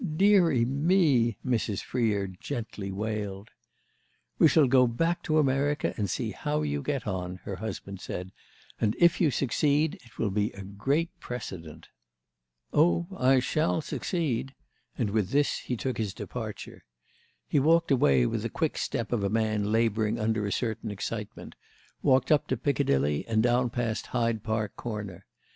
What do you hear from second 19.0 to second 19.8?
of a man